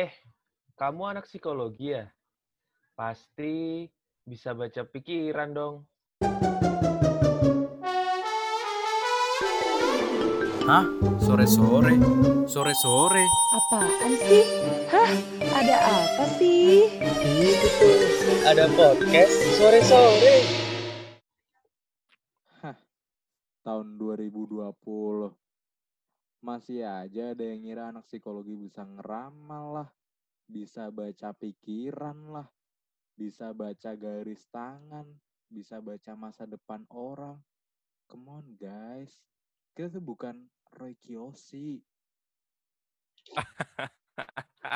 [0.00, 0.16] Eh,
[0.80, 2.08] kamu anak psikologi ya?
[2.96, 3.84] Pasti
[4.24, 5.74] bisa baca pikiran dong.
[10.64, 10.88] Hah?
[11.20, 12.00] Sore-sore?
[12.48, 13.24] Sore-sore?
[13.60, 14.44] Apaan sih?
[14.88, 15.10] Hah?
[15.60, 16.88] Ada apa sih?
[17.20, 18.00] Itu tuh,
[18.48, 20.36] ada podcast sore-sore.
[22.64, 22.76] Hah,
[23.68, 25.36] tahun 2020.
[26.40, 29.88] Masih aja ada yang ngira anak psikologi bisa ngeramal lah,
[30.48, 32.48] bisa baca pikiran lah,
[33.12, 35.04] bisa baca garis tangan,
[35.52, 37.36] bisa baca masa depan orang.
[38.08, 39.20] Come on guys,
[39.76, 40.48] kita tuh bukan
[40.80, 41.84] Roy Kiyoshi.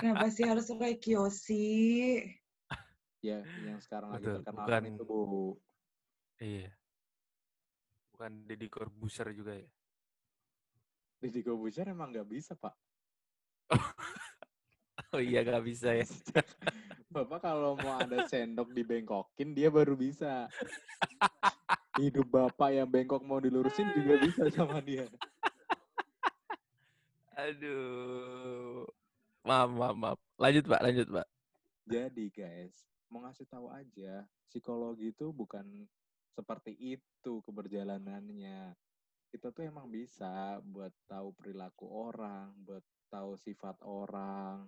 [0.05, 2.20] Kenapa sih harus Roy Kiyoshi?
[3.25, 5.56] Ya, yang sekarang lagi terkenal bukan- kan itu Bu.
[6.45, 6.77] Iya.
[8.12, 9.65] Bukan Deddy Corbuzier juga ya?
[11.24, 12.77] Deddy Corbuzier emang nggak bisa, Pak.
[15.14, 16.02] Oh iya, nggak bisa ya.
[17.14, 20.50] Bapak kalau mau ada sendok dibengkokin, dia baru bisa.
[21.94, 25.06] Hidup bapak yang bengkok mau dilurusin juga bisa sama dia.
[27.38, 28.83] Aduh.
[29.47, 30.19] Maaf, maaf, maaf.
[30.34, 30.83] Lanjut, Pak.
[30.83, 31.27] Lanjut, Pak.
[31.86, 32.75] Jadi guys,
[33.06, 35.86] mau ngasih tahu aja, psikologi itu bukan
[36.34, 38.75] seperti itu keberjalanannya.
[39.35, 44.63] Kita tuh emang bisa buat tahu perilaku orang, buat tahu sifat orang,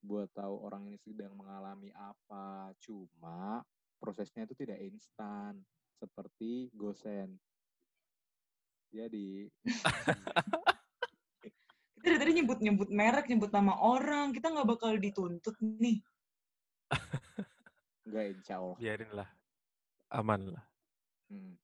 [0.00, 2.72] buat tahu orang ini sedang mengalami apa.
[2.80, 3.60] Cuma
[4.00, 5.60] prosesnya itu tidak instan,
[6.00, 7.36] seperti gosen.
[8.88, 9.52] Jadi,
[11.92, 14.32] Kita dari tadi nyebut-nyebut merek, nyebut nama orang.
[14.32, 16.00] Kita nggak bakal dituntut nih.
[18.08, 18.80] enggak insya Allah.
[18.80, 19.28] Biarin lah.
[20.08, 20.64] Aman lah.
[21.28, 21.60] Hmm.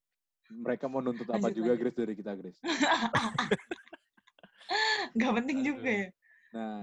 [0.50, 1.82] Mereka mau nuntut apa Lanjut, juga, lanjut.
[1.82, 2.60] Grace, dari kita, Grace.
[5.16, 5.96] Nggak penting juga Aduh.
[5.96, 6.08] ya.
[6.54, 6.82] Nah,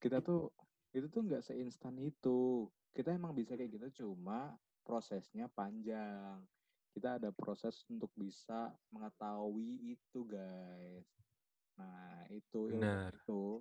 [0.00, 0.48] kita tuh
[0.96, 2.66] itu tuh nggak seinstan itu.
[2.96, 6.40] Kita emang bisa kayak gitu, cuma prosesnya panjang.
[6.96, 11.04] Kita ada proses untuk bisa mengetahui itu, guys.
[11.76, 13.12] Nah, itu Benar.
[13.12, 13.60] itu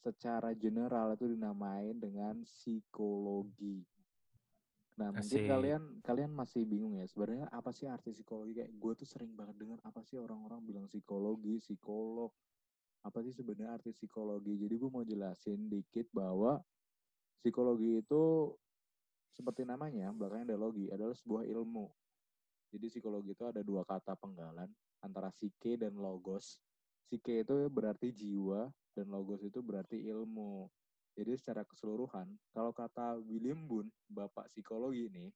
[0.00, 3.84] secara general itu dinamain dengan psikologi.
[4.92, 5.48] Nah, mungkin Asik.
[5.48, 8.60] kalian kalian masih bingung ya, sebenarnya apa sih arti psikologi?
[8.60, 12.28] Kayak gue tuh sering banget dengar apa sih orang-orang bilang psikologi, psikolog.
[13.02, 14.52] Apa sih sebenarnya arti psikologi?
[14.60, 16.60] Jadi gue mau jelasin dikit bahwa
[17.40, 18.52] psikologi itu
[19.32, 21.88] seperti namanya, belakangnya ada logi, adalah sebuah ilmu.
[22.72, 24.68] Jadi psikologi itu ada dua kata penggalan
[25.00, 26.60] antara psike dan logos.
[27.08, 30.68] Psike itu berarti jiwa dan logos itu berarti ilmu.
[31.12, 32.24] Jadi secara keseluruhan,
[32.56, 35.28] kalau kata William Boone, bapak psikologi ini,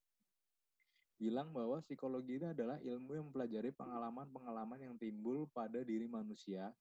[1.16, 6.72] bilang bahwa psikologi itu adalah ilmu yang mempelajari pengalaman-pengalaman yang timbul pada diri manusia,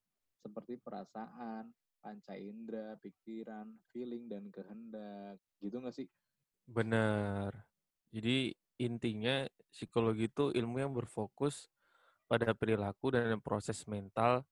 [0.43, 1.71] seperti perasaan,
[2.03, 5.39] panca indera, pikiran, feeling, dan kehendak.
[5.59, 6.07] Gitu nggak sih?
[6.67, 7.51] Benar.
[8.11, 11.71] Jadi intinya psikologi itu ilmu yang berfokus
[12.27, 14.43] pada perilaku dan proses mental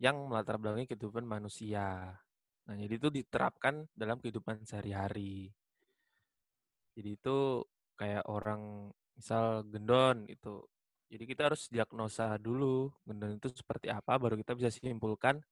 [0.00, 2.16] yang melatar belakangi kehidupan manusia.
[2.70, 5.50] Nah, jadi itu diterapkan dalam kehidupan sehari-hari.
[6.94, 7.66] Jadi itu
[7.98, 10.62] kayak orang misal gendon itu.
[11.10, 15.42] Jadi kita harus diagnosa dulu gendon itu seperti apa baru kita bisa simpulkan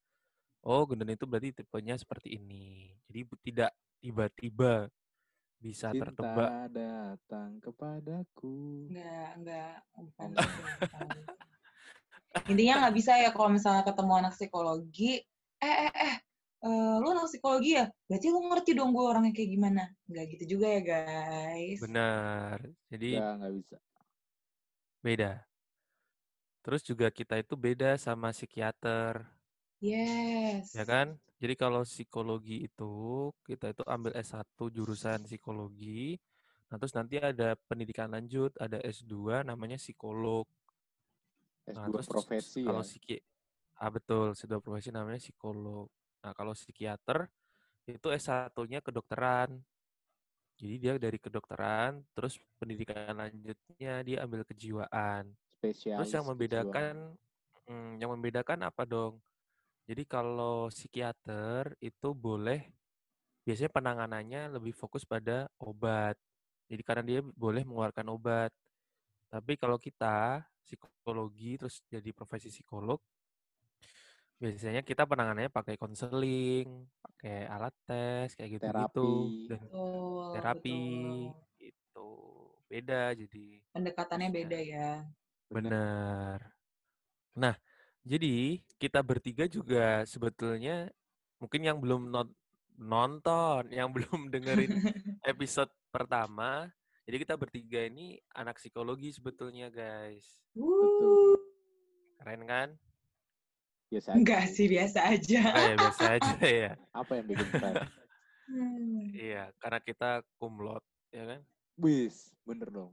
[0.62, 2.94] oh gendon itu berarti tipenya seperti ini.
[3.10, 3.20] Jadi
[3.50, 4.86] tidak tiba-tiba
[5.58, 8.86] bisa Cinta tertebak datang kepadaku.
[8.94, 9.74] Nggak, nggak.
[9.98, 11.32] bukan Oh, gitu, bukan gitu.
[12.54, 15.18] Intinya nggak bisa ya kalau misalnya ketemu anak psikologi,
[15.58, 16.14] eh, eh, eh,
[16.64, 17.86] eh, lu anak psikologi ya?
[18.06, 19.82] Berarti lu ngerti dong gue orangnya kayak gimana.
[20.06, 21.78] Nggak gitu juga ya, guys.
[21.82, 22.58] Benar.
[22.90, 23.76] Jadi Nggak, nggak bisa.
[24.98, 25.32] beda.
[26.62, 29.24] Terus juga kita itu beda sama psikiater,
[29.80, 30.74] Yes.
[30.74, 31.16] ya kan?
[31.38, 32.92] Jadi kalau psikologi itu
[33.46, 36.18] kita itu ambil S1 jurusan psikologi,
[36.68, 40.44] nah terus nanti ada pendidikan lanjut, ada S2 namanya psikolog.
[41.70, 42.88] Nah, S2 terus profesi kalau ya.
[42.90, 43.16] psiki
[43.78, 45.86] ah betul, S2 profesi namanya psikolog.
[46.22, 47.30] Nah, kalau psikiater
[47.88, 49.58] itu S1-nya kedokteran.
[50.58, 55.30] Jadi dia dari kedokteran, terus pendidikan lanjutnya dia ambil kejiwaan.
[55.94, 56.30] Terus Spesialis yang kejiwaan.
[56.34, 56.94] membedakan,
[57.70, 59.22] mm, yang membedakan apa dong?
[59.88, 62.66] Jadi kalau psikiater itu boleh,
[63.46, 66.18] biasanya penanganannya lebih fokus pada obat.
[66.68, 68.52] Jadi karena dia boleh mengeluarkan obat.
[69.32, 73.00] Tapi kalau kita psikologi terus jadi profesi psikolog,
[74.38, 79.48] biasanya kita penanganannya pakai konseling, pakai alat tes kayak gitu-gitu Terapi.
[79.50, 81.34] dan Betul, terapi betul.
[81.58, 82.08] itu
[82.68, 84.90] beda jadi Pendekatannya beda ya.
[85.50, 86.38] benar.
[87.34, 87.54] Nah,
[88.02, 90.86] jadi kita bertiga juga sebetulnya
[91.38, 92.36] mungkin yang belum not-
[92.78, 94.70] nonton yang belum dengerin
[95.22, 96.70] episode pertama.
[97.08, 100.36] Jadi kita bertiga ini anak psikologi sebetulnya, guys.
[100.52, 101.40] Wuh.
[102.20, 102.68] Keren kan?
[103.88, 104.18] Biasa aja.
[104.20, 105.42] Enggak sih, biasa aja.
[105.48, 106.36] Oh, ya, biasa aja
[106.68, 106.72] ya.
[106.92, 107.74] Apa yang bikin keren?
[108.48, 109.04] Hmm.
[109.16, 111.40] Iya, karena kita kumlot, ya kan?
[111.80, 112.92] Wis, bener dong.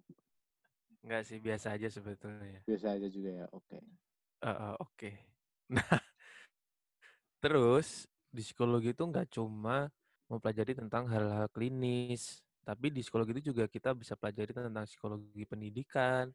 [1.04, 2.64] Enggak sih, biasa aja sebetulnya.
[2.64, 3.46] Biasa aja juga ya.
[3.52, 3.78] Oke.
[3.80, 5.12] Eh, eh, Oke.
[5.66, 5.98] Nah,
[7.42, 9.90] terus di psikologi itu nggak cuma
[10.30, 16.30] mempelajari tentang hal-hal klinis, tapi di psikologi itu juga kita bisa pelajari tentang psikologi pendidikan,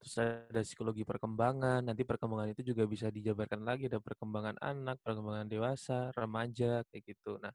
[0.00, 1.84] terus ada psikologi perkembangan.
[1.84, 7.38] Nanti perkembangan itu juga bisa dijabarkan lagi ada perkembangan anak, perkembangan dewasa, remaja kayak gitu.
[7.40, 7.52] Nah,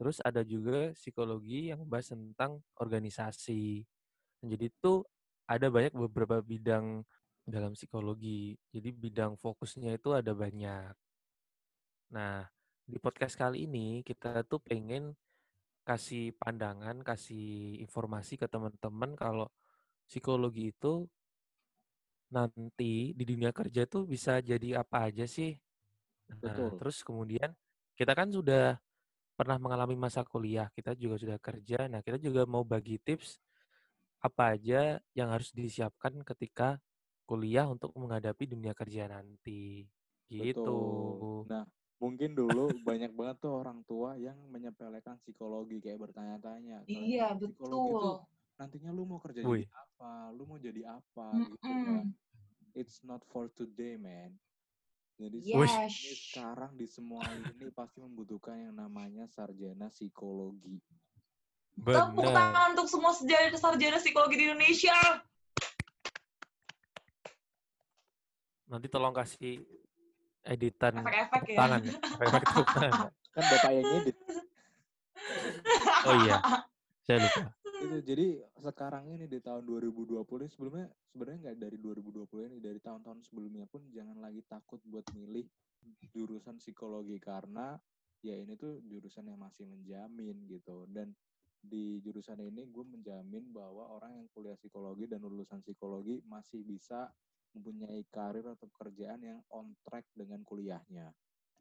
[0.00, 3.84] terus ada juga psikologi yang bahas tentang organisasi.
[4.44, 5.02] Jadi itu
[5.46, 7.06] ada banyak beberapa bidang
[7.46, 8.58] dalam psikologi.
[8.74, 10.92] Jadi bidang fokusnya itu ada banyak.
[12.12, 12.46] Nah,
[12.86, 15.14] di podcast kali ini kita tuh pengen
[15.86, 19.46] kasih pandangan, kasih informasi ke teman-teman kalau
[20.10, 21.06] psikologi itu
[22.32, 25.54] nanti di dunia kerja tuh bisa jadi apa aja sih.
[26.42, 26.78] Nah, Betul.
[26.78, 27.50] terus kemudian
[27.94, 28.76] kita kan sudah
[29.36, 31.86] pernah mengalami masa kuliah, kita juga sudah kerja.
[31.86, 33.38] Nah, kita juga mau bagi tips
[34.24, 36.80] apa aja yang harus disiapkan ketika
[37.28, 39.86] kuliah untuk menghadapi dunia kerja nanti.
[40.26, 40.66] Gitu.
[40.66, 41.46] Betul.
[41.46, 41.64] Nah,
[42.02, 46.82] mungkin dulu banyak banget tuh orang tua yang menyepelekan psikologi kayak bertanya-tanya.
[46.90, 48.35] Iya, psikologi itu betul.
[48.56, 49.64] Nantinya lu mau kerja Wih.
[49.64, 50.12] jadi apa?
[50.32, 52.04] Lu mau jadi apa gitu kan.
[52.76, 54.36] It's not for today, man.
[55.16, 55.96] Jadi Yes.
[56.32, 60.76] Sekarang di semua ini pasti membutuhkan yang namanya sarjana psikologi.
[61.76, 64.96] Tepuk tangan untuk semua sarjana sarjana psikologi di Indonesia.
[68.66, 69.62] Nanti tolong kasih
[70.42, 71.58] editan Efek-efek tepuk ya.
[71.60, 71.94] tangan ya.
[72.24, 73.08] Efek tepuk tangan.
[73.36, 74.16] Kan bapak yang edit.
[76.06, 76.36] Oh iya,
[77.04, 77.40] saya lupa.
[77.86, 78.26] Itu jadi
[78.58, 83.64] sekarang ini di tahun 2020 ini sebelumnya sebenarnya nggak dari 2020 ini dari tahun-tahun sebelumnya
[83.70, 85.46] pun jangan lagi takut buat milih
[86.10, 87.78] jurusan psikologi karena
[88.20, 91.14] ya ini tuh jurusan yang masih menjamin gitu dan
[91.62, 97.10] di jurusan ini gue menjamin bahwa orang yang kuliah psikologi dan lulusan psikologi masih bisa
[97.56, 101.10] mempunyai karir atau pekerjaan yang on track dengan kuliahnya.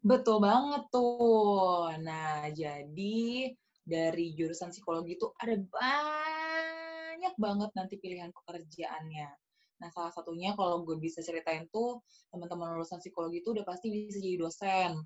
[0.04, 1.90] Betul banget tuh.
[2.04, 3.50] Nah, jadi
[3.86, 9.30] dari jurusan psikologi itu ada banyak banget nanti pilihan pekerjaannya.
[9.76, 12.02] Nah, salah satunya kalau gue bisa ceritain tuh,
[12.34, 14.98] teman-teman lulusan psikologi itu udah pasti bisa jadi dosen.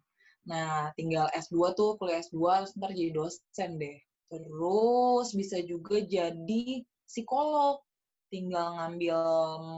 [0.48, 4.00] Nah, tinggal S2 tuh, kuliah S2, terus ntar jadi dosen deh.
[4.30, 6.64] Terus bisa juga jadi
[7.04, 7.84] psikolog.
[8.30, 9.18] Tinggal ngambil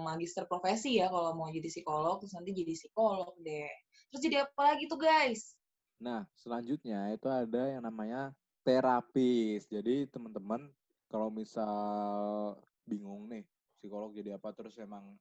[0.04, 3.72] magister profesi ya kalau mau jadi psikolog, terus nanti jadi psikolog deh.
[4.12, 5.56] Terus jadi apa lagi tuh guys?
[6.04, 9.68] Nah, selanjutnya itu ada yang namanya terapis.
[9.70, 10.70] Jadi teman-teman
[11.12, 12.56] kalau misal
[12.88, 13.46] bingung nih
[13.78, 15.18] psikolog jadi apa terus emang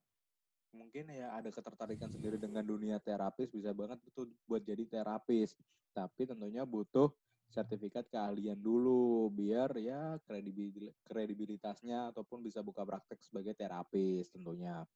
[0.71, 5.59] mungkin ya ada ketertarikan sendiri dengan dunia terapis bisa banget itu buat jadi terapis.
[5.91, 7.11] Tapi tentunya butuh
[7.51, 14.87] sertifikat keahlian dulu biar ya kredibil kredibilitasnya ataupun bisa buka praktek sebagai terapis tentunya.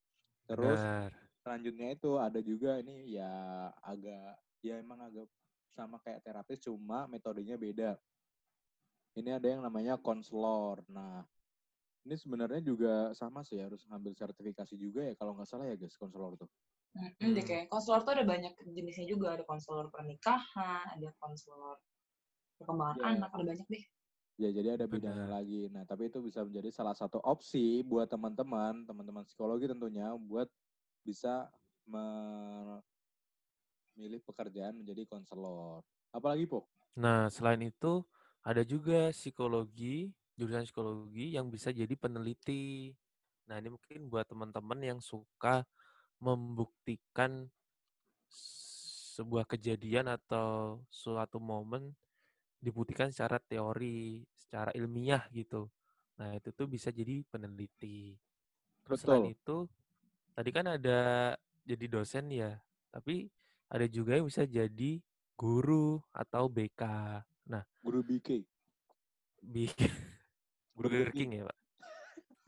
[0.46, 1.10] Terus Benar.
[1.42, 3.34] selanjutnya itu ada juga ini ya
[3.82, 5.26] agak ya emang agak
[5.74, 7.98] sama kayak terapis cuma metodenya beda.
[9.14, 10.82] Ini ada yang namanya konselor.
[10.90, 11.22] Nah,
[12.02, 15.94] ini sebenarnya juga sama sih harus ngambil sertifikasi juga ya kalau nggak salah ya guys
[15.94, 16.50] konselor tuh.
[16.94, 17.46] Hmm, deh Hmm.
[17.46, 19.38] kayak konselor tuh ada banyak jenisnya juga.
[19.38, 21.78] Ada konselor pernikahan, ada konselor
[22.58, 23.06] perkembangan Ya.
[23.18, 23.84] anak, ada banyak deh.
[24.34, 25.38] Ya jadi ada bidangnya Benar.
[25.42, 25.70] lagi.
[25.70, 30.50] Nah tapi itu bisa menjadi salah satu opsi buat teman-teman, teman-teman psikologi tentunya buat
[31.06, 31.46] bisa
[31.86, 32.82] memilih
[34.26, 35.86] pekerjaan menjadi konselor.
[36.10, 36.66] Apalagi po?
[36.94, 38.06] Nah, selain itu
[38.44, 42.92] ada juga psikologi, jurusan psikologi yang bisa jadi peneliti.
[43.48, 45.64] Nah, ini mungkin buat teman-teman yang suka
[46.20, 47.48] membuktikan
[49.16, 51.96] sebuah kejadian atau suatu momen
[52.60, 55.72] dibuktikan secara teori, secara ilmiah gitu.
[56.20, 58.16] Nah, itu tuh bisa jadi peneliti.
[58.84, 59.36] Terus selain Betul.
[59.36, 59.56] itu,
[60.36, 61.32] tadi kan ada
[61.64, 62.60] jadi dosen ya,
[62.92, 63.32] tapi
[63.72, 65.00] ada juga yang bisa jadi
[65.32, 66.82] guru atau BK.
[67.48, 68.40] Nah, Guru BK.
[69.44, 69.68] bi
[70.76, 71.58] Burger Burger King ya, Pak.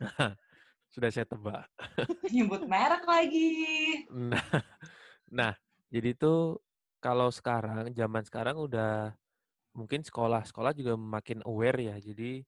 [0.01, 0.07] Nah,
[0.93, 1.69] sudah saya tebak.
[2.33, 3.49] Nyebut merek lagi.
[4.09, 4.49] Nah,
[5.29, 5.53] nah,
[5.93, 6.57] jadi itu
[6.97, 9.13] kalau sekarang, zaman sekarang udah
[9.77, 11.95] mungkin sekolah-sekolah juga makin aware ya.
[12.01, 12.41] Jadi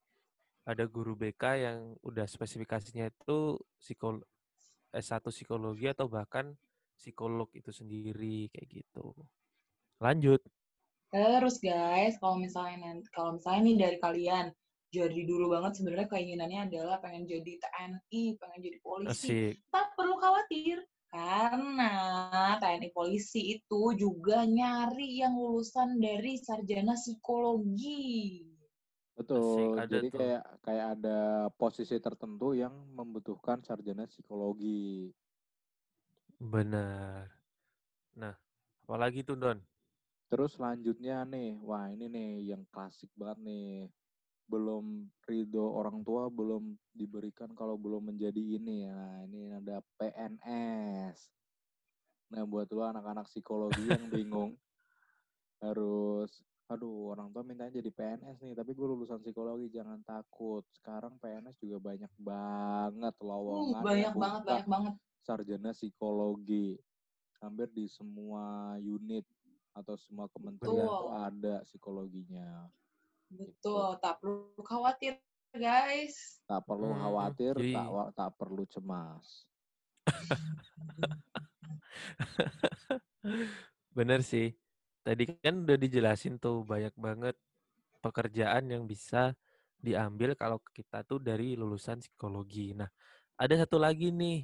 [0.66, 4.22] ada guru BK yang udah spesifikasinya itu psikol
[4.90, 6.58] S1 psikologi atau bahkan
[6.98, 9.14] psikolog itu sendiri kayak gitu.
[10.02, 10.42] Lanjut.
[11.10, 14.54] Terus guys, kalau misalnya kalau misalnya nih dari kalian
[14.90, 19.30] jadi dulu banget sebenarnya keinginannya adalah pengen jadi TNI, pengen jadi polisi.
[19.30, 19.54] Asik.
[19.70, 21.94] Tak perlu khawatir karena
[22.62, 28.46] TNI polisi itu juga nyari yang lulusan dari sarjana psikologi.
[29.18, 29.76] Betul.
[29.76, 30.18] ada Jadi tuh.
[30.22, 31.20] kayak kayak ada
[31.54, 35.12] posisi tertentu yang membutuhkan sarjana psikologi.
[36.40, 37.28] Benar.
[38.16, 38.34] Nah,
[38.88, 39.60] apalagi tuh Don?
[40.30, 43.90] Terus selanjutnya nih, wah ini nih yang klasik banget nih.
[44.46, 48.86] Belum ridho orang tua belum diberikan kalau belum menjadi ini.
[48.86, 51.18] Nah, ini ada PNS.
[52.30, 54.54] Nah, buat lo anak-anak psikologi yang bingung
[55.60, 56.32] harus
[56.70, 61.58] aduh orang tua mintanya jadi PNS nih tapi gue lulusan psikologi jangan takut sekarang PNS
[61.66, 64.94] juga banyak banget Uh, lowongan banyak yang banget, banyak banget.
[65.26, 66.78] sarjana psikologi
[67.42, 69.26] hampir di semua unit
[69.80, 71.00] atau semua kementerian Betul.
[71.00, 72.50] tuh ada psikologinya
[73.30, 75.18] Betul, tak perlu khawatir
[75.52, 76.42] guys.
[76.44, 79.26] tak perlu Hmm, khawatir jadi- tak wa- tak perlu cemas
[83.92, 84.54] Bener sih.
[85.04, 87.36] Tadi kan udah dijelasin tuh banyak banget
[88.00, 89.34] pekerjaan yang bisa
[89.80, 92.76] diambil kalau kita tuh dari lulusan psikologi.
[92.76, 92.88] Nah,
[93.36, 94.44] ada satu lagi nih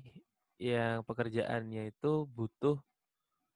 [0.57, 2.79] yang pekerjaannya itu butuh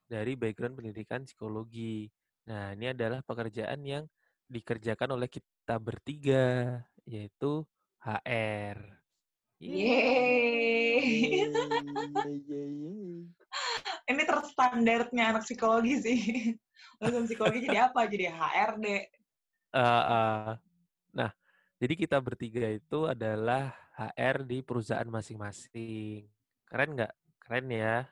[0.10, 2.10] dari background pendidikan psikologi.
[2.50, 4.10] Nah, ini adalah pekerjaan yang
[4.50, 7.62] dikerjakan oleh kita bertiga, yaitu
[8.02, 8.98] HR.
[9.62, 11.46] Yeay.
[14.10, 16.20] Ini terstandardnya anak psikologi sih.
[16.98, 18.10] Lulusan psikologi jadi apa?
[18.10, 18.86] Jadi HRD.
[18.90, 19.06] Eh,
[19.78, 20.52] eh,
[21.14, 21.32] nah,
[21.78, 26.26] jadi kita bertiga itu adalah HR di perusahaan masing-masing.
[26.66, 27.14] Keren nggak?
[27.38, 28.10] Keren ya.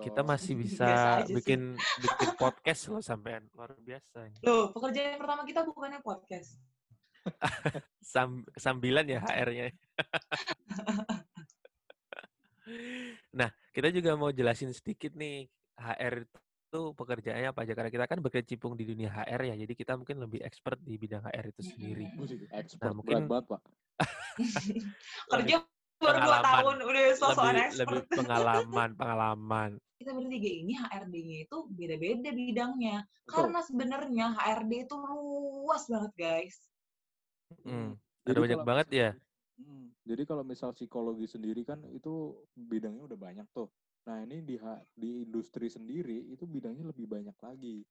[0.00, 1.36] Kita masih bisa sih.
[1.36, 4.32] bikin bikin podcast loh sampean luar biasa.
[4.40, 6.56] Loh, pekerjaan pertama kita bukannya podcast.
[8.12, 9.68] Sam, sambilan ya HR-nya.
[13.38, 15.44] nah, kita juga mau jelasin sedikit nih
[15.76, 16.24] HR
[16.70, 19.54] itu pekerjaannya apa aja karena kita kan berkecimpung di dunia HR ya.
[19.60, 22.08] Jadi kita mungkin lebih expert di bidang HR itu sendiri.
[22.16, 23.60] Musik expert mungkin- berat banget pak
[25.28, 25.56] Kerja
[26.00, 26.48] baru dua pengalaman.
[26.48, 27.78] tahun udah sosok lebih, expert.
[27.86, 29.70] lebih pengalaman, pengalaman.
[30.00, 32.96] Kita bertiga ini HRD-nya itu beda-beda bidangnya.
[33.04, 33.34] Betul.
[33.36, 36.56] Karena sebenarnya HRD itu luas banget, guys.
[37.68, 39.10] Hmm, Jadi Ada banyak kalau banget ya.
[39.60, 43.68] Hmm, Jadi kalau misal psikologi sendiri kan itu bidangnya udah banyak tuh.
[44.08, 44.56] Nah ini di
[44.96, 47.84] di industri sendiri itu bidangnya lebih banyak lagi.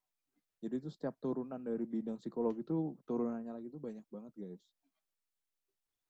[0.60, 4.64] Jadi itu setiap turunan dari bidang psikologi itu turunannya lagi tuh banyak banget guys.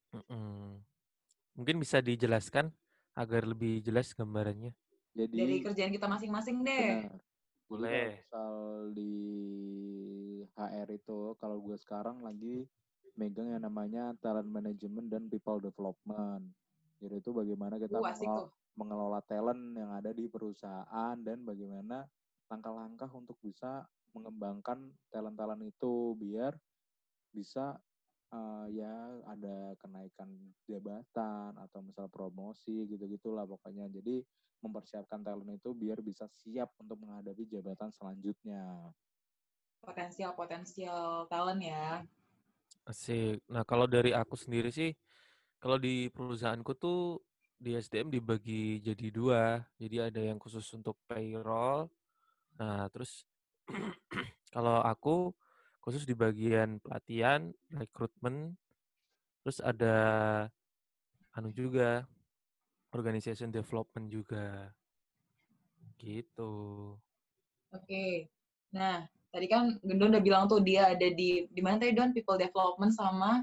[0.09, 0.81] Mm-mm.
[1.57, 2.71] Mungkin bisa dijelaskan
[3.17, 4.71] agar lebih jelas gambarannya.
[5.15, 7.09] Jadi Dari kerjaan kita masing-masing deh.
[7.09, 7.19] benar.
[7.69, 7.91] Jadi Boleh.
[7.91, 8.53] kalau misal
[8.95, 9.13] di
[10.55, 12.65] HR itu kalau gue sekarang lagi
[13.19, 16.49] megang yang namanya talent management dan people development.
[16.99, 18.47] Jadi itu bagaimana kita Uh, mengelola,
[18.79, 22.07] mengelola talent yang ada di perusahaan dan bagaimana
[22.49, 26.57] langkah-langkah untuk bisa mengembangkan talent-talent itu biar
[27.29, 27.77] bisa
[28.33, 28.95] eh, ya
[29.29, 30.29] ada kenaikan
[30.65, 33.89] jabatan atau misal promosi gitu-gitulah pokoknya.
[33.89, 34.21] Jadi
[34.59, 38.91] mempersiapkan talent itu biar bisa siap untuk menghadapi jabatan selanjutnya.
[39.79, 42.03] Potensial-potensial talent ya.
[42.83, 43.39] Asik.
[43.47, 44.91] Nah, kalau dari aku sendiri sih,
[45.59, 47.23] kalau di perusahaanku tuh
[47.59, 49.43] di SDM dibagi jadi dua.
[49.75, 51.91] Jadi ada yang khusus untuk payroll.
[52.55, 53.27] Nah, terus
[54.55, 55.35] kalau aku
[55.89, 58.53] khusus di bagian pelatihan, rekrutmen,
[59.41, 59.97] terus ada
[61.33, 62.05] anu juga
[62.93, 64.69] organization development juga.
[65.97, 66.93] Gitu.
[67.73, 68.29] Oke.
[68.69, 69.01] Nah,
[69.33, 72.93] tadi kan Gendon udah bilang tuh dia ada di di mana tadi Don people development
[72.93, 73.41] sama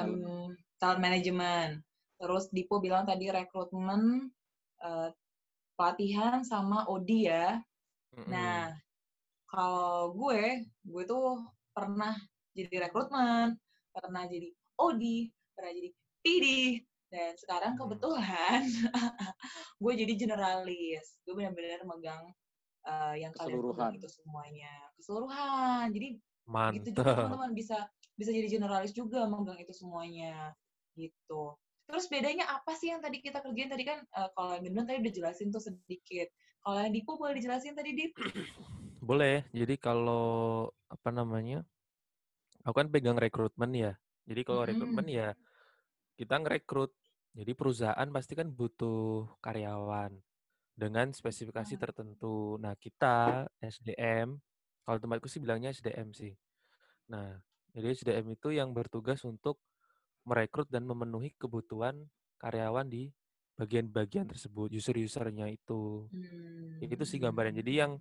[0.00, 1.84] em, talent management.
[2.16, 4.32] Terus Dipo bilang tadi rekrutmen,
[4.80, 5.08] eh,
[5.76, 7.60] pelatihan sama OD ya.
[8.16, 8.32] Mm-mm.
[8.32, 8.72] Nah,
[9.44, 12.14] kalau gue, gue tuh pernah
[12.52, 13.56] jadi rekrutmen,
[13.92, 15.04] pernah jadi OD,
[15.56, 15.90] pernah jadi
[16.22, 16.46] PD,
[17.12, 17.80] dan sekarang Hmm.
[17.84, 18.62] kebetulan
[19.82, 21.20] gue jadi generalis.
[21.24, 22.24] Gue benar-benar megang
[22.88, 23.60] eh, yang kalian
[23.96, 25.92] itu semuanya, keseluruhan.
[25.92, 26.08] Jadi
[26.72, 27.16] gitu juga Mantap.
[27.16, 27.78] teman-teman bisa
[28.16, 30.52] bisa jadi generalis juga megang itu semuanya
[30.96, 31.56] gitu.
[31.88, 35.12] Terus bedanya apa sih yang tadi kita kerjain tadi kan eh, kalau yang tadi udah
[35.12, 36.28] jelasin tuh sedikit.
[36.62, 38.12] Kalau yang Dipo boleh dijelasin tadi Dip?
[39.02, 39.42] Boleh.
[39.50, 41.66] Jadi kalau apa namanya?
[42.62, 43.92] Aku kan pegang rekrutmen ya.
[44.30, 44.70] Jadi kalau Mm-mm.
[44.70, 45.28] rekrutmen ya
[46.18, 46.92] kita ngerekrut.
[47.34, 50.12] Jadi perusahaan pasti kan butuh karyawan
[50.76, 52.60] dengan spesifikasi tertentu.
[52.60, 54.38] Nah, kita SDM
[54.82, 56.34] Kalau tempatku sih bilangnya SDM sih.
[57.12, 57.38] Nah,
[57.70, 59.62] jadi SDM itu yang bertugas untuk
[60.26, 62.10] merekrut dan memenuhi kebutuhan
[62.42, 63.14] karyawan di
[63.54, 66.10] bagian-bagian tersebut, user-usernya itu.
[66.82, 67.54] Itu sih gambaran.
[67.62, 67.92] Jadi yang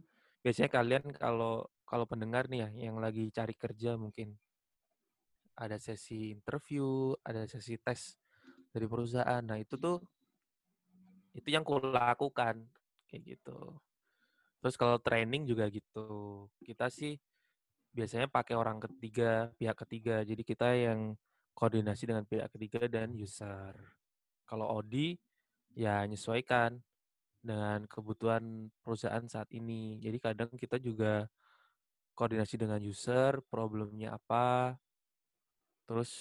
[0.41, 4.33] biasanya kalian kalau kalau pendengar nih ya, yang lagi cari kerja mungkin
[5.59, 8.15] ada sesi interview, ada sesi tes
[8.71, 9.43] dari perusahaan.
[9.43, 9.99] Nah, itu tuh
[11.35, 12.63] itu yang kulakukan
[13.07, 13.75] kayak gitu.
[14.63, 16.47] Terus kalau training juga gitu.
[16.63, 17.19] Kita sih
[17.91, 20.23] biasanya pakai orang ketiga, pihak ketiga.
[20.23, 21.15] Jadi kita yang
[21.57, 23.75] koordinasi dengan pihak ketiga dan user.
[24.47, 25.19] Kalau Odi
[25.75, 26.79] ya menyesuaikan
[27.41, 29.97] dengan kebutuhan perusahaan saat ini.
[29.97, 31.25] Jadi kadang kita juga
[32.13, 34.77] koordinasi dengan user, problemnya apa,
[35.89, 36.13] terus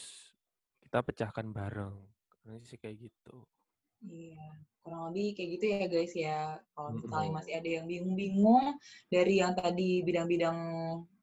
[0.80, 1.96] kita pecahkan bareng.
[2.48, 3.44] Ini sih kayak gitu.
[4.00, 6.40] Iya, kurang lebih kayak gitu ya guys ya.
[6.72, 8.80] Kalau misalnya masih ada yang bingung-bingung
[9.12, 10.56] dari yang tadi bidang-bidang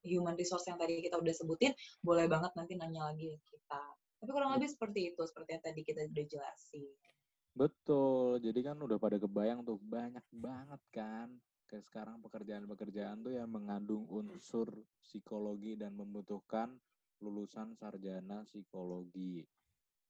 [0.06, 1.74] human resource yang tadi kita udah sebutin,
[2.06, 3.82] boleh banget nanti nanya lagi ke kita.
[4.22, 7.16] Tapi kurang lebih seperti itu, seperti yang tadi kita udah jelasin.
[7.58, 11.28] Betul, jadi kan udah pada kebayang tuh banyak banget kan.
[11.66, 14.70] Kayak sekarang pekerjaan-pekerjaan tuh yang mengandung unsur
[15.02, 16.78] psikologi dan membutuhkan
[17.18, 19.42] lulusan sarjana psikologi.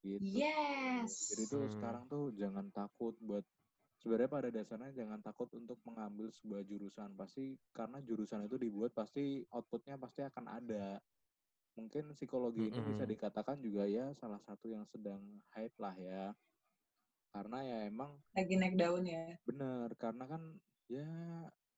[0.04, 0.44] Gitu.
[0.44, 1.14] Yes.
[1.32, 1.72] Jadi tuh Hmm.
[1.72, 3.44] sekarang tuh jangan takut buat
[3.98, 9.42] sebenarnya pada dasarnya jangan takut untuk mengambil sebuah jurusan pasti karena jurusan itu dibuat pasti
[9.50, 11.00] outputnya pasti akan ada.
[11.80, 15.22] Mungkin psikologi ini bisa dikatakan juga ya salah satu yang sedang
[15.56, 16.24] hype lah ya.
[17.32, 19.24] Karena ya emang Lagi naik daun ya.
[19.48, 20.42] bener karena kan
[20.88, 21.08] ya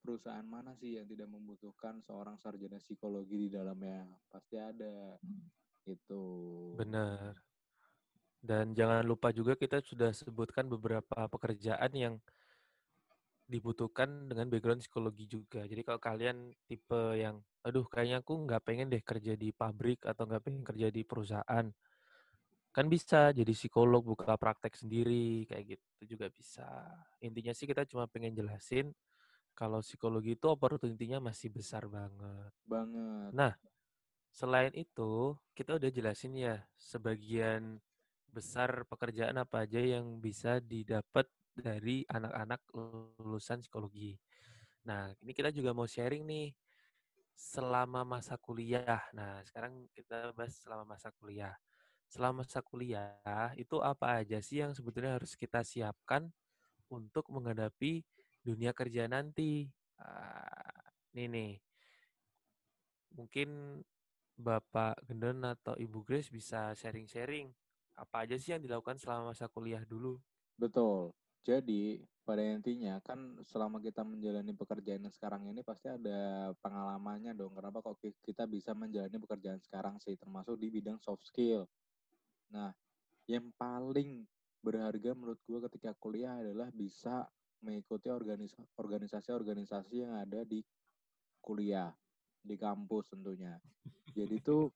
[0.03, 5.19] perusahaan mana sih yang tidak membutuhkan seorang sarjana psikologi di dalamnya pasti ada
[5.85, 6.25] gitu.
[6.79, 7.37] Benar.
[8.41, 12.15] Dan jangan lupa juga kita sudah sebutkan beberapa pekerjaan yang
[13.51, 15.67] dibutuhkan dengan background psikologi juga.
[15.67, 20.25] Jadi kalau kalian tipe yang, aduh kayaknya aku nggak pengen deh kerja di pabrik atau
[20.29, 21.67] nggak pengen kerja di perusahaan,
[22.71, 26.67] kan bisa jadi psikolog buka praktek sendiri kayak gitu juga bisa.
[27.19, 28.95] Intinya sih kita cuma pengen jelasin
[29.59, 32.53] kalau psikologi itu opportunity-nya masih besar banget.
[32.65, 33.31] Banget.
[33.35, 33.53] Nah,
[34.31, 37.83] selain itu, kita udah jelasin ya sebagian
[38.31, 41.27] besar pekerjaan apa aja yang bisa didapat
[41.59, 42.63] dari anak-anak
[43.19, 44.15] lulusan psikologi.
[44.87, 46.49] Nah, ini kita juga mau sharing nih
[47.35, 49.03] selama masa kuliah.
[49.13, 51.53] Nah, sekarang kita bahas selama masa kuliah.
[52.11, 56.35] Selama masa kuliah, itu apa aja sih yang sebetulnya harus kita siapkan
[56.91, 58.03] untuk menghadapi
[58.47, 59.71] dunia kerja nanti?
[60.01, 61.53] Ah, ini nih,
[63.17, 63.49] mungkin
[64.47, 67.49] Bapak Gendon atau Ibu Grace bisa sharing-sharing
[68.03, 70.15] apa aja sih yang dilakukan selama masa kuliah dulu?
[70.61, 71.17] Betul.
[71.41, 77.57] Jadi, pada intinya kan selama kita menjalani pekerjaan yang sekarang ini pasti ada pengalamannya dong.
[77.57, 81.65] Kenapa kok ki- kita bisa menjalani pekerjaan sekarang sih, termasuk di bidang soft skill.
[82.51, 82.75] Nah,
[83.31, 84.27] yang paling
[84.61, 87.25] berharga menurut gue ketika kuliah adalah bisa
[87.63, 90.61] mengikuti organis- organisasi-organisasi yang ada di
[91.41, 91.93] kuliah,
[92.43, 93.57] di kampus tentunya.
[94.13, 94.69] Jadi tuh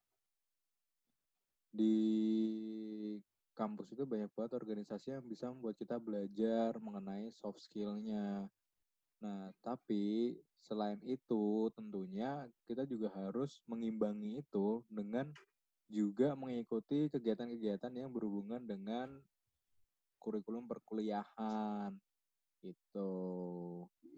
[1.75, 1.97] di
[3.59, 8.47] kampus itu banyak banget organisasi yang bisa membuat kita belajar mengenai soft skill-nya.
[9.23, 15.29] Nah, tapi selain itu tentunya kita juga harus mengimbangi itu dengan
[15.89, 19.21] juga mengikuti kegiatan-kegiatan yang berhubungan dengan
[20.19, 21.93] kurikulum perkuliahan
[22.65, 23.13] gitu.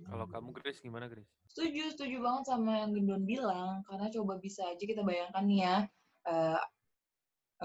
[0.06, 1.26] Kalau kamu Grace gimana Grace?
[1.50, 3.82] Setuju, setuju banget sama yang Gendon bilang.
[3.90, 5.76] Karena coba bisa aja kita bayangkan nih ya,
[6.30, 6.60] eh,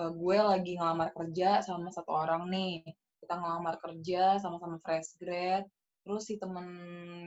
[0.02, 2.82] eh, gue lagi ngelamar kerja sama satu orang nih.
[3.22, 5.70] Kita ngelamar kerja sama-sama fresh grad.
[6.02, 6.66] Terus si temen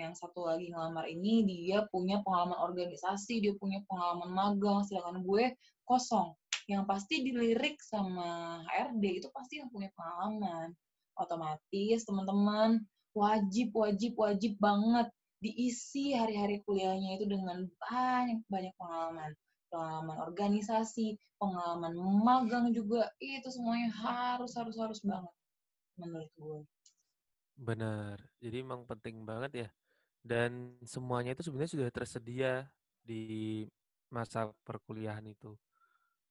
[0.02, 5.54] yang satu lagi ngelamar ini, dia punya pengalaman organisasi, dia punya pengalaman magang, sedangkan gue
[5.84, 6.34] kosong.
[6.64, 10.72] Yang pasti dilirik sama HRD itu pasti yang punya pengalaman.
[11.14, 12.82] Otomatis teman-teman
[13.14, 15.06] wajib, wajib, wajib banget
[15.44, 19.30] diisi hari-hari kuliahnya itu dengan banyak banyak pengalaman
[19.68, 21.92] pengalaman organisasi pengalaman
[22.24, 25.34] magang juga itu semuanya harus harus harus banget
[26.00, 26.64] menurut gue
[27.54, 28.18] Benar.
[28.42, 29.68] Jadi emang penting banget ya.
[30.24, 32.52] Dan semuanya itu sebenarnya sudah tersedia
[33.04, 33.62] di
[34.10, 35.54] masa perkuliahan itu.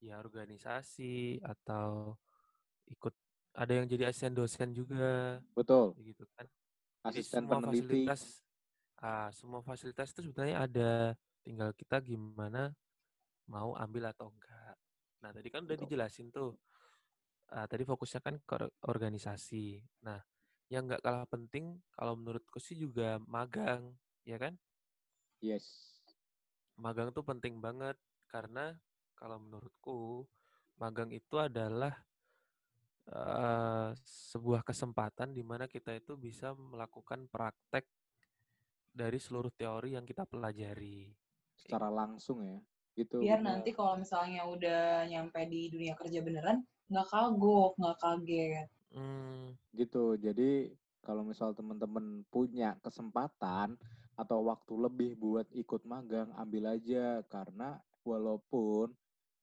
[0.03, 2.19] Ya organisasi atau
[2.91, 3.15] ikut
[3.55, 5.95] ada yang jadi asisten dosen juga Betul.
[6.03, 6.43] gitu kan.
[7.07, 7.79] Jadi Asisten semua peneliti.
[8.03, 8.21] fasilitas
[8.99, 10.91] ah, semua fasilitas itu sebenarnya ada.
[11.43, 12.75] Tinggal kita gimana
[13.47, 14.75] mau ambil atau enggak.
[15.23, 15.87] Nah, tadi kan udah Betul.
[15.87, 16.51] dijelasin tuh.
[17.47, 19.83] Ah, tadi fokusnya kan ke or- organisasi.
[20.03, 20.19] Nah,
[20.67, 23.95] yang nggak kalah penting kalau menurutku sih juga magang,
[24.27, 24.59] ya kan?
[25.39, 25.95] Yes.
[26.73, 27.93] magang tuh penting banget
[28.25, 28.73] karena
[29.23, 30.27] kalau menurutku
[30.75, 31.95] magang itu adalah
[33.07, 37.87] uh, sebuah kesempatan di mana kita itu bisa melakukan praktek
[38.91, 41.07] dari seluruh teori yang kita pelajari.
[41.55, 42.59] Secara langsung ya.
[42.99, 43.63] Itu Biar bener.
[43.63, 46.59] nanti kalau misalnya udah nyampe di dunia kerja beneran,
[46.91, 48.67] nggak kagok, nggak kaget.
[48.91, 50.19] Hmm, gitu.
[50.19, 50.67] Jadi
[50.99, 53.79] kalau misal teman-teman punya kesempatan
[54.19, 58.91] atau waktu lebih buat ikut magang, ambil aja karena walaupun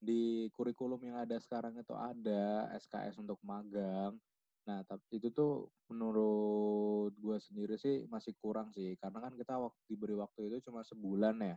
[0.00, 4.16] di kurikulum yang ada sekarang itu ada SKS untuk magang.
[4.68, 9.80] Nah, tapi itu tuh menurut gue sendiri sih masih kurang sih, karena kan kita waktu
[9.90, 11.56] diberi waktu itu cuma sebulan ya.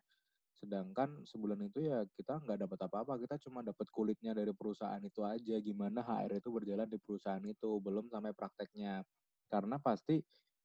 [0.56, 5.22] Sedangkan sebulan itu ya kita nggak dapat apa-apa, kita cuma dapat kulitnya dari perusahaan itu
[5.26, 9.04] aja, gimana HR itu berjalan di perusahaan itu, belum sampai prakteknya.
[9.50, 10.22] Karena pasti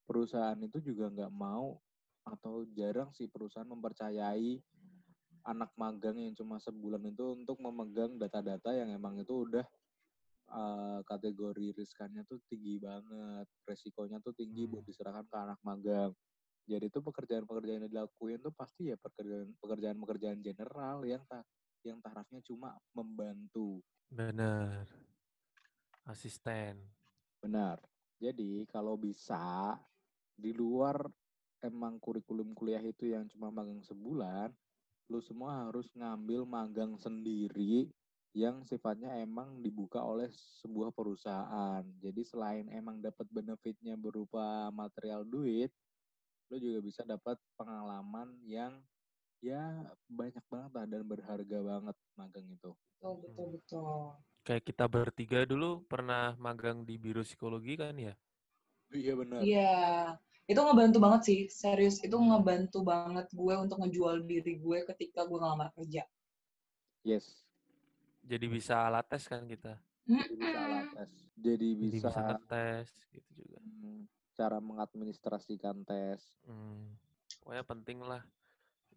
[0.06, 1.80] perusahaan itu juga nggak mau
[2.24, 4.60] atau jarang sih perusahaan mempercayai
[5.48, 9.64] anak magang yang cuma sebulan itu untuk memegang data-data yang emang itu udah
[10.52, 14.90] uh, kategori riskannya tuh tinggi banget, resikonya tuh tinggi buat Hmm.
[14.92, 16.12] diserahkan ke anak magang.
[16.68, 21.40] Jadi itu pekerjaan-pekerjaan yang dilakuin tuh pasti ya pekerjaan pekerjaan-pekerjaan general yang ta
[21.80, 23.80] yang tarafnya cuma membantu.
[24.12, 24.84] bener.
[26.04, 26.76] Asisten.
[27.40, 27.80] Benar.
[28.20, 29.76] Jadi kalau bisa
[30.36, 31.08] di luar
[31.64, 34.52] emang kurikulum kuliah itu yang cuma magang sebulan,
[35.08, 37.88] lu semua harus ngambil magang sendiri
[38.36, 40.28] yang sifatnya emang dibuka oleh
[40.60, 41.82] sebuah perusahaan.
[41.98, 45.72] Jadi selain emang dapat benefitnya berupa material duit,
[46.52, 48.78] lu juga bisa dapat pengalaman yang
[49.40, 52.72] ya banyak banget lah dan berharga banget magang itu.
[53.00, 53.92] Betul, betul, betul.
[54.44, 58.14] Kayak kita bertiga dulu pernah magang di biro psikologi kan ya?
[58.88, 59.40] Iya benar.
[59.44, 59.68] Iya,
[60.50, 61.96] itu ngebantu banget sih, serius.
[62.06, 66.02] Itu ngebantu banget gue untuk ngejual diri gue ketika gue ngelamar kerja.
[67.04, 67.26] Yes.
[68.30, 69.72] Jadi bisa alat tes kan kita.
[70.08, 71.10] Jadi bisa alat tes.
[71.38, 73.58] Jadi Jadi bisa, bisa ngetes gitu juga.
[73.62, 74.00] hmm,
[74.36, 76.20] cara mengadministrasikan tes.
[76.46, 76.96] Hmm,
[77.42, 78.22] pokoknya penting lah.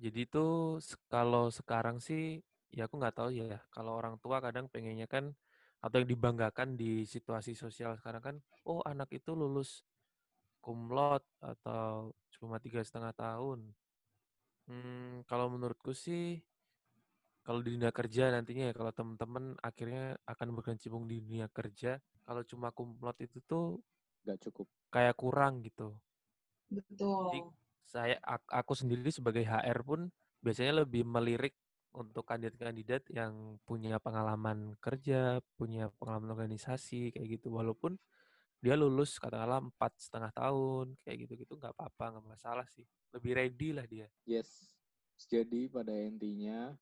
[0.01, 2.41] Jadi tuh se- kalau sekarang sih
[2.73, 3.59] ya aku nggak tahu ya.
[3.75, 5.35] Kalau orang tua kadang pengennya kan
[5.81, 8.35] atau yang dibanggakan di situasi sosial sekarang kan,
[8.69, 9.81] oh anak itu lulus
[10.95, 13.60] laude atau cuma tiga setengah tahun.
[14.69, 16.41] Hmm, kalau menurutku sih
[17.45, 21.91] kalau di dunia kerja nantinya ya kalau teman-teman akhirnya akan berkecimpung di dunia kerja,
[22.26, 23.65] kalau cuma cum laude itu tuh
[24.26, 24.67] Gak cukup.
[24.93, 25.88] kayak kurang gitu.
[27.32, 27.54] Jadi Betul.
[27.93, 30.02] saya ak- aku sendiri sebagai HR pun
[30.43, 31.54] biasanya lebih melirik
[31.91, 37.52] untuk kandidat-kandidat yang punya pengalaman kerja, punya pengalaman organisasi kayak gitu.
[37.52, 38.00] Walaupun
[38.62, 42.86] dia lulus katakanlah empat setengah tahun kayak gitu-gitu nggak apa-apa nggak masalah sih.
[43.10, 44.08] Lebih ready lah dia.
[44.30, 44.78] Yes.
[45.17, 46.74] Jadi pada intinya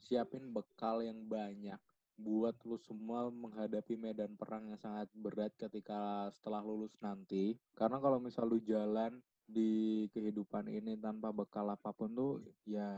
[0.00, 1.80] siapin bekal yang banyak
[2.16, 7.58] buat lu semua menghadapi medan perang yang sangat berat ketika setelah lulus nanti.
[7.76, 12.88] Karena kalau misal lu jalan di kehidupan ini tanpa bekal apa pun tuh ya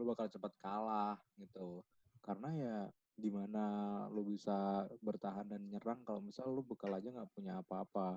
[0.00, 1.84] lu bakal cepat kalah gitu.
[2.24, 2.76] Karena ya
[3.18, 3.62] gimana
[4.14, 8.16] lu bisa bertahan dan nyerang kalau misal lu bekal aja nggak punya apa-apa.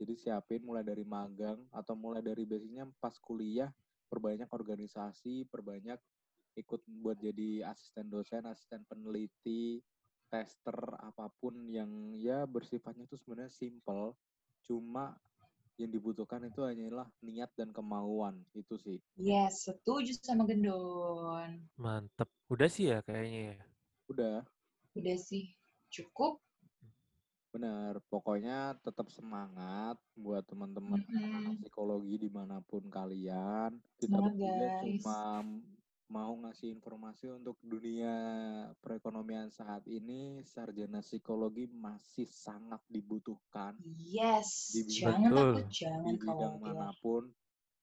[0.00, 3.68] Jadi siapin mulai dari magang atau mulai dari basicnya pas kuliah
[4.08, 6.00] perbanyak organisasi, perbanyak
[6.56, 9.78] ikut buat jadi asisten dosen, asisten peneliti,
[10.32, 14.16] tester apa pun yang ya bersifatnya itu sebenarnya simple,
[14.64, 15.14] cuma
[15.78, 18.98] yang dibutuhkan itu hanyalah niat dan kemauan itu sih.
[19.14, 21.62] Yes, setuju sama Gendon.
[21.78, 22.26] Mantep.
[22.50, 23.67] Udah sih ya kayaknya ya.
[24.08, 24.40] Udah,
[24.94, 25.52] Udah sih,
[25.88, 26.40] cukup.
[27.48, 27.96] benar.
[28.08, 31.58] Pokoknya tetap semangat buat teman-teman anak Mm-mm.
[31.58, 33.72] psikologi di mana pun kalian.
[33.98, 35.00] Kita guys.
[35.00, 35.44] cuma
[36.08, 38.16] mau ngasih informasi untuk dunia
[38.80, 45.48] perekonomian saat ini sarjana psikologi masih sangat dibutuhkan Yes, Di bidang- jangan Betul.
[45.52, 46.64] takut, jangan di bidang khawatir.
[46.64, 47.24] mana pun.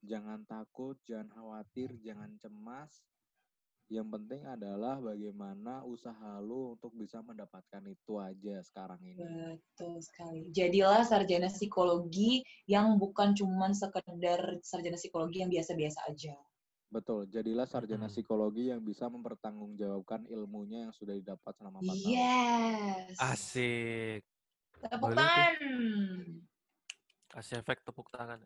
[0.02, 2.92] Jangan takut, jangan khawatir, jangan cemas.
[3.86, 9.22] Yang penting adalah bagaimana usaha lu untuk bisa mendapatkan itu aja sekarang ini.
[9.22, 10.50] Betul sekali.
[10.50, 16.34] Jadilah sarjana psikologi yang bukan cuman sekedar sarjana psikologi yang biasa-biasa aja.
[16.90, 22.10] Betul, jadilah sarjana psikologi yang bisa mempertanggungjawabkan ilmunya yang sudah didapat selama 4 tahun.
[22.10, 23.16] Yes.
[23.22, 24.22] Asik.
[24.82, 25.30] Tepuk Boleh tuh.
[25.30, 25.62] tangan.
[27.30, 28.42] Kasih efek tepuk tangan.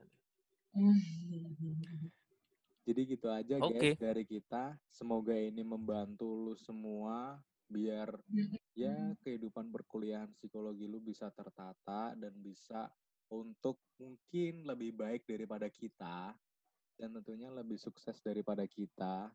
[2.88, 3.76] Jadi gitu aja Oke.
[3.76, 4.78] guys dari kita.
[4.90, 7.38] Semoga ini membantu lu semua
[7.70, 8.10] biar
[8.74, 12.90] ya kehidupan perkuliahan psikologi lu bisa tertata dan bisa
[13.30, 16.34] untuk mungkin lebih baik daripada kita.
[17.00, 19.32] dan tentunya lebih sukses daripada kita.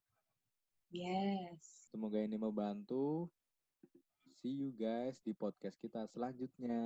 [0.93, 1.89] Yes.
[1.89, 3.33] Semoga ini membantu.
[4.37, 6.85] See you guys di podcast kita selanjutnya.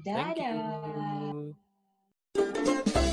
[0.00, 1.52] Thank you.
[2.32, 3.03] Dadah.